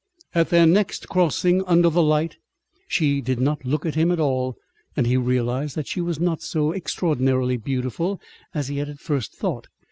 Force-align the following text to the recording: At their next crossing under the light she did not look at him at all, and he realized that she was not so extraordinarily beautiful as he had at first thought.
At 0.33 0.49
their 0.49 0.65
next 0.65 1.09
crossing 1.09 1.63
under 1.65 1.87
the 1.87 2.01
light 2.01 2.37
she 2.87 3.21
did 3.21 3.39
not 3.39 3.63
look 3.65 3.85
at 3.85 3.93
him 3.93 4.09
at 4.11 4.19
all, 4.19 4.55
and 4.97 5.05
he 5.05 5.15
realized 5.15 5.75
that 5.75 5.85
she 5.85 6.01
was 6.01 6.19
not 6.19 6.41
so 6.41 6.71
extraordinarily 6.73 7.57
beautiful 7.57 8.19
as 8.51 8.67
he 8.67 8.77
had 8.79 8.89
at 8.89 8.99
first 8.99 9.35
thought. 9.35 9.67